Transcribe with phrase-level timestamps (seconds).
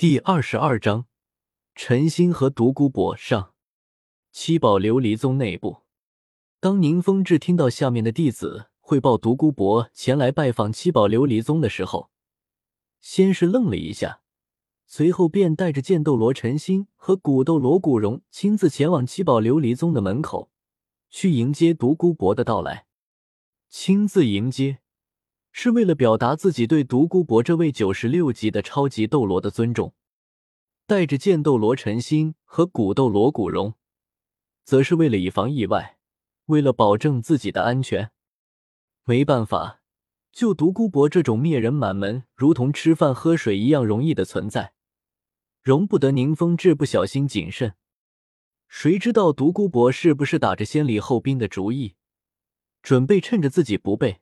[0.00, 1.04] 第二十二章，
[1.74, 3.52] 陈心和独孤博上
[4.32, 5.82] 七宝琉璃宗内部。
[6.58, 12.08] 当宁风致听到下面的弟子汇报独孤博前来拜访七宝琉璃宗的时候，
[13.02, 14.22] 先是愣了一下，
[14.86, 20.50] 随后便带着剑斗罗陈心和古斗罗古荣亲自前往七宝琉璃宗的门口，
[21.10, 22.86] 去迎接独孤博的到来。
[23.68, 24.78] 亲自迎接。
[25.52, 29.94] 是为了表达自己对独孤博这位九十六级的超级斗罗的尊重，
[30.86, 33.74] 带着剑斗罗陈心和古斗罗古荣，
[34.64, 35.98] 则是为了以防意外，
[36.46, 38.10] 为了保证自己的安全。
[39.04, 39.80] 没办法，
[40.30, 44.72] 就独孤博这种灭人满门如同吃饭喝水一样容易的存在，
[45.62, 47.74] 容不得宁风致不小心谨慎。
[48.68, 51.96] 谁知道独孤博是不是打着先礼后兵的主意，
[52.82, 54.20] 准备趁着自己不备。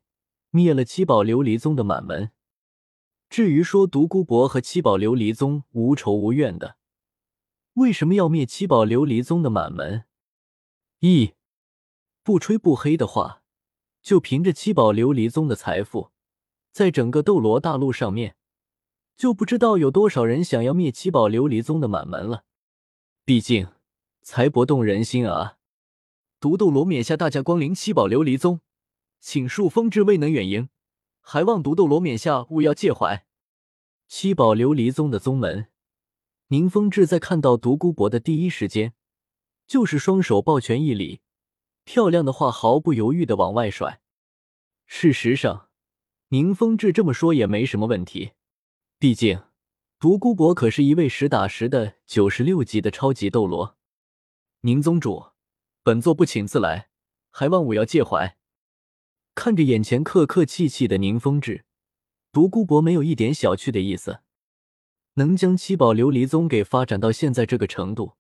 [0.51, 2.31] 灭了七宝琉璃宗的满门。
[3.29, 6.77] 至于说独孤博和七宝琉璃宗无仇无怨的，
[7.75, 10.05] 为什么要灭七宝琉璃宗的满门？
[11.01, 11.35] 一
[12.23, 13.43] 不吹不黑的话，
[14.03, 16.11] 就凭着七宝琉璃宗的财富，
[16.73, 18.37] 在整个斗罗大陆上面，
[19.17, 22.45] 就不知道有多少人想要灭七宝琉璃宗的满门了。
[23.25, 23.69] 毕竟
[24.23, 25.59] 财帛动人心啊！
[26.41, 28.61] 独斗罗冕下大驾光临七宝琉璃宗。
[29.21, 30.69] 请恕风致未能远迎，
[31.21, 33.27] 还望独斗罗冕下勿要介怀。
[34.07, 35.69] 七宝琉璃宗的宗门，
[36.49, 38.95] 宁风致在看到独孤博的第一时间，
[39.67, 41.21] 就是双手抱拳一礼，
[41.85, 44.01] 漂亮的话毫不犹豫的往外甩。
[44.87, 45.69] 事实上，
[46.29, 48.33] 宁风致这么说也没什么问题，
[48.99, 49.43] 毕竟
[49.99, 53.77] 独孤博可是一位实打实的九十六级的超级斗罗。
[54.63, 55.33] 宁宗主，
[55.83, 56.89] 本座不请自来，
[57.31, 58.38] 还望勿要介怀。
[59.39, 61.65] 看着眼前客客气气的宁风致，
[62.33, 64.19] 独孤博没有一点小觑的意思。
[65.15, 68.15] 能将七宝琉璃宗给发展到现在这个程度，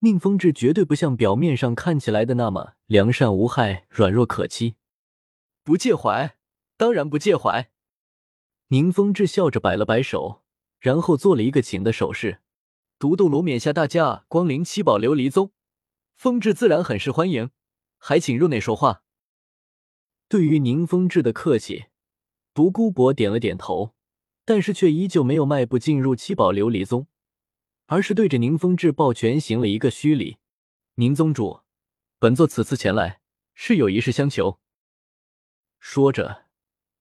[0.00, 4.74] 宁风致绝对不像表面上看起来的那么良善无害、软弱可欺。
[5.64, 6.36] 不介怀，
[6.76, 7.70] 当然不介怀。
[8.68, 10.42] 宁风致笑着摆了摆手，
[10.78, 12.42] 然后做了一个请的手势。
[12.98, 15.52] 独斗罗冕下大驾光临七宝琉璃宗，
[16.14, 17.48] 风致自然很是欢迎，
[17.96, 19.01] 还请入内说话。
[20.32, 21.88] 对于宁风致的客气，
[22.54, 23.92] 独孤博点了点头，
[24.46, 27.06] 但是却依旧没有迈步进入七宝琉璃宗，
[27.84, 30.38] 而是对着宁风致抱拳行了一个虚礼。
[30.94, 31.60] 宁宗主，
[32.18, 33.20] 本座此次前来
[33.52, 34.58] 是有一事相求。
[35.78, 36.46] 说着，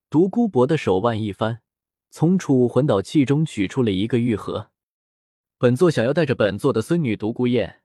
[0.09, 1.61] 独孤博的手腕一翻，
[2.09, 4.71] 从储物魂导器中取出了一个玉盒。
[5.57, 7.79] 本座想要带着本座的孙女独孤雁，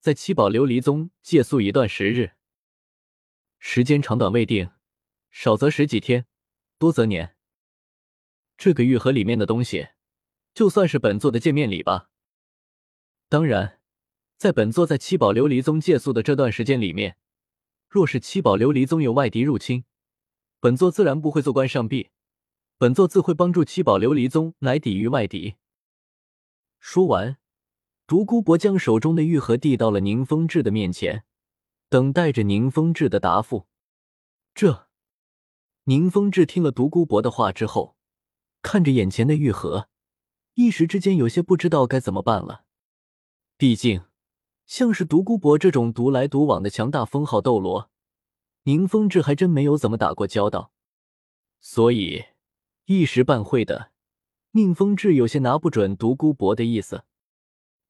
[0.00, 2.32] 在七宝琉璃宗借宿一段时日。
[3.64, 4.70] 时间长短未定，
[5.30, 6.26] 少则十几天，
[6.78, 7.36] 多则年。
[8.58, 9.90] 这个玉盒里面的东西，
[10.52, 12.10] 就算是本座的见面礼吧。
[13.28, 13.80] 当然，
[14.36, 17.16] 在本座在七宝琉璃宗借宿的这段时间里面，
[17.88, 19.84] 若是七宝琉璃宗有外敌入侵，
[20.58, 22.10] 本座自然不会坐观上壁，
[22.76, 25.54] 本座自会帮助七宝琉璃宗来抵御外敌。
[26.80, 27.38] 说完，
[28.08, 31.24] 独孤博将手中的玉盒递到了宁风致的面前。
[31.92, 33.66] 等待着宁风致的答复。
[34.54, 34.88] 这，
[35.84, 37.98] 宁风致听了独孤博的话之后，
[38.62, 39.90] 看着眼前的玉盒，
[40.54, 42.64] 一时之间有些不知道该怎么办了。
[43.58, 44.04] 毕竟，
[44.64, 47.90] 像是独孤博这种独来独往的强大封号斗罗，
[48.62, 50.72] 宁风致还真没有怎么打过交道，
[51.60, 52.24] 所以
[52.86, 53.90] 一时半会的，
[54.52, 57.04] 宁风致有些拿不准独孤博的意思。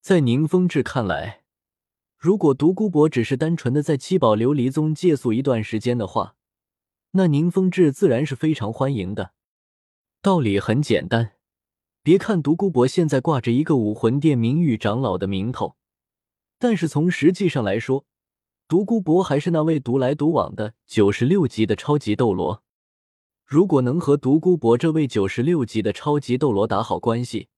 [0.00, 1.41] 在宁风致看来，
[2.22, 6.36] 如果独孤博只是单纯的在七宝琉璃宗借宿一段时间的话，
[7.10, 9.32] 那宁风致自然是非常欢迎的。
[10.20, 11.32] 道理很简单，
[12.00, 15.74] 别看独孤博现在挂着一个武魂殿名誉长老的名头，
[16.60, 18.04] 但是从实际上来说，
[18.68, 22.62] 独孤博还是那位独来独往的九十六级的超级斗罗。
[23.44, 27.48] 如果能和独孤博这位九十六级的超级斗罗打好关系，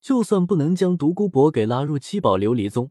[0.00, 2.90] 就算不能将独孤博给拉入七宝琉璃宗。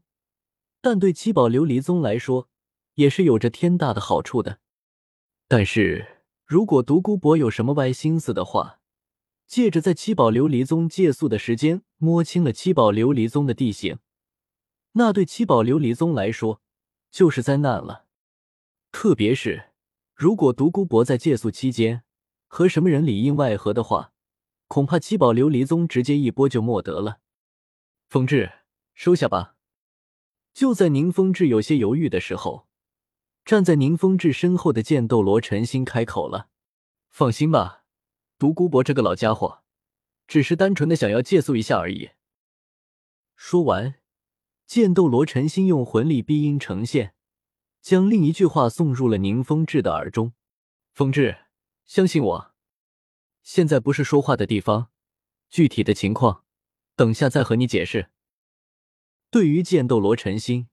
[0.82, 2.48] 但对七宝琉璃宗来说，
[2.94, 4.58] 也是有着天大的好处的。
[5.46, 8.80] 但是如果独孤博有什么歪心思的话，
[9.46, 14.00] 借着在七宝琉璃宗借宿的时间摸清了七宝琉璃宗的地形，
[14.92, 16.60] 那对七宝琉璃宗来说
[17.12, 18.06] 就是灾难了。
[18.90, 19.70] 特别是
[20.14, 22.02] 如果独孤博在借宿期间
[22.48, 24.12] 和什么人里应外合的话，
[24.66, 27.20] 恐怕七宝琉璃宗直接一波就没得了。
[28.08, 28.50] 风致，
[28.94, 29.54] 收下吧。
[30.52, 32.68] 就在宁风致有些犹豫的时候，
[33.44, 36.48] 站在宁风致身后的剑斗罗陈心开口了
[37.10, 37.84] ：“放心吧，
[38.38, 39.62] 独孤博这个老家伙，
[40.26, 42.10] 只是单纯的想要借宿一下而已，
[43.34, 43.94] 说完，
[44.66, 47.14] 剑斗罗陈心用魂力逼音呈现，
[47.80, 50.34] 将另一句话送入了宁风致的耳中
[50.92, 51.46] ：“风致，
[51.86, 52.54] 相信我，
[53.42, 54.90] 现在不是说话的地方，
[55.48, 56.44] 具体的情况，
[56.94, 58.10] 等下再和你解释。”
[59.32, 60.68] 对于剑斗罗陈心，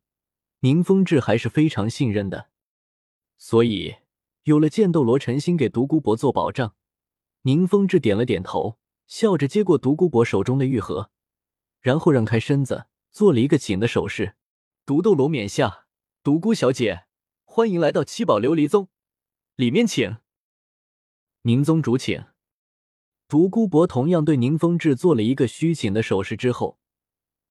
[0.60, 2.50] 宁风致还是非常信任的，
[3.38, 3.96] 所以
[4.44, 6.76] 有了剑斗罗陈心给独孤博做保障，
[7.44, 8.78] 宁风致点了点头，
[9.08, 11.10] 笑着接过独孤博手中的玉盒，
[11.80, 14.36] 然后让开身子，做了一个请的手势
[14.86, 15.86] ：“独斗罗冕下，
[16.22, 17.06] 独孤小姐，
[17.46, 18.90] 欢迎来到七宝琉璃宗，
[19.56, 20.18] 里面请。”
[21.44, 22.26] 宁宗主请。
[23.30, 26.79] 独孤博同样对宁风致做了一个虚请的手势之后。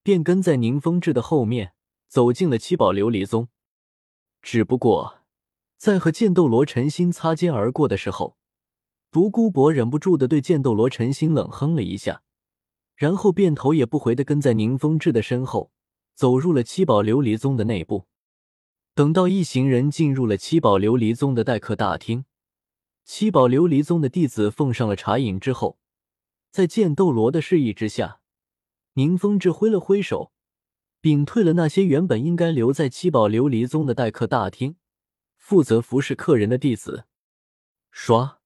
[0.08, 1.74] 便跟在宁风致的后面
[2.06, 3.48] 走进了七宝琉璃宗。
[4.40, 5.18] 只不过，
[5.76, 8.38] 在和剑斗罗陈心擦肩而过的时候，
[9.10, 12.22] 独孤博忍不住的对剑斗罗陈心冷哼了一下，
[12.96, 15.72] 然后便头也不回的跟在宁风致的身后
[16.14, 18.06] 走入了七宝琉璃宗的内部。
[18.94, 22.24] 等到一行人进入了七宝琉璃宗的待客大厅，
[23.04, 25.78] 七宝琉璃宗的弟子奉上了茶饮之后，
[26.50, 28.17] 在剑斗罗的示意之下。
[28.98, 30.32] 宁风致挥了挥手，
[31.00, 34.74] 屏退了那些原本应该留在七宝琉璃宗的待客大厅，
[35.36, 37.04] 负责服侍客人的弟子。
[37.94, 38.38] 唰，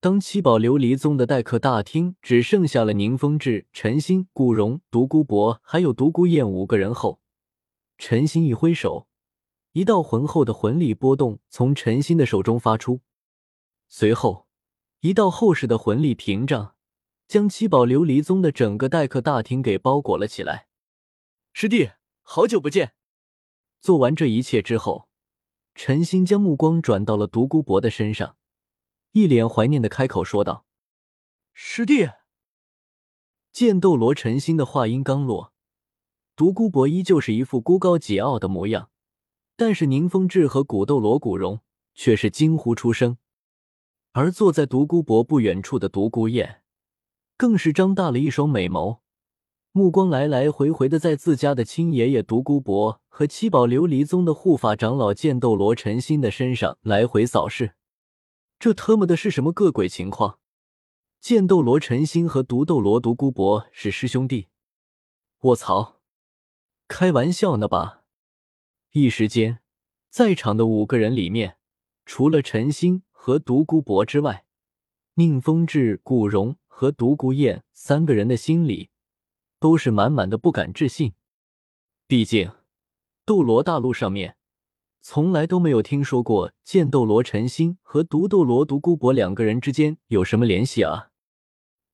[0.00, 7.20] 当七宝琉璃宗的待客大厅只剩下了宁风致、陈心、古荣、独孤博还有独孤雁五个人后，
[7.98, 9.06] 陈心一挥手，
[9.72, 13.02] 一道浑厚的魂力波动从陈心的手中发出，
[13.90, 14.46] 随后
[15.00, 16.75] 一道厚实的魂力屏障。
[17.28, 20.68] 将七宝琉璃宗的整个待客大厅给包裹了起来。
[21.52, 21.90] 师弟，
[22.22, 22.94] 好久不见！
[23.80, 25.08] 做完这一切之后，
[25.74, 28.36] 陈心将目光转到了独孤博的身上，
[29.12, 30.66] 一脸怀念的开口说道
[31.52, 32.10] ：“师弟。”
[33.52, 35.52] 剑斗罗陈心的话音刚落，
[36.36, 38.90] 独孤博依旧是一副孤高桀骜的模样，
[39.56, 41.60] 但是宁风致和古斗罗古荣
[41.94, 43.16] 却是惊呼出声，
[44.12, 46.62] 而坐在独孤博不远处的独孤雁。
[47.36, 49.00] 更是张大了一双美眸，
[49.72, 57.74] 目光来来回回的在自家的亲爷爷独孤博和七宝琉璃宗的护法长老剑斗罗陈心的身上来回扫视。
[58.58, 60.38] 这特么的是什么个鬼情况？
[61.20, 64.48] 剑斗罗陈心和独斗罗独孤博是师兄弟？
[65.38, 66.00] 我操！
[66.88, 68.04] 开玩笑呢吧？
[68.92, 69.58] 一时间，
[70.08, 71.58] 在场的五个人里面，
[72.06, 74.46] 除了陈心和独孤博之外，
[75.16, 76.56] 宁风致、古荣。
[76.78, 78.90] 和独孤雁三个人的心里
[79.58, 81.14] 都是满满的不敢置信。
[82.06, 82.52] 毕竟，
[83.24, 84.36] 斗罗大陆上面
[85.00, 91.12] 从来都没有听说过剑斗罗陈心和独斗罗独孤博两个人之间有什么联系啊！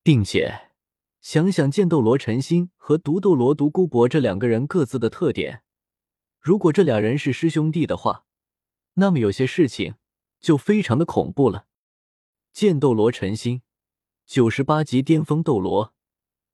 [0.03, 0.73] 并且，
[1.21, 5.63] 想想剑斗罗陈心和独斗罗独孤博这两个人各自的特点，
[6.41, 8.25] 如果这俩人是师兄弟的话，
[8.95, 9.95] 那么有些事情
[10.41, 11.67] 就非常的恐怖了。
[12.53, 13.63] 剑斗罗陈心。
[14.33, 15.93] 九十八级巅峰斗罗，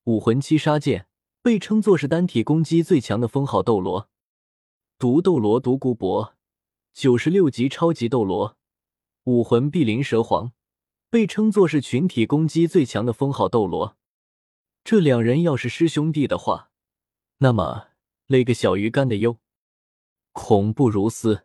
[0.02, 1.06] 武魂七杀剑，
[1.42, 4.10] 被称作是单体攻击最强的封号斗罗。
[4.98, 6.34] 毒斗罗独孤博，
[6.92, 8.56] 九十六级超级斗罗，
[9.26, 10.50] 武魂碧鳞蛇皇，
[11.08, 13.96] 被称作是群体攻击最强的封号斗罗。
[14.82, 16.72] 这两人要是师兄弟的话，
[17.36, 17.90] 那么
[18.26, 19.38] 那个小鱼干的哟，
[20.32, 21.44] 恐怖如斯。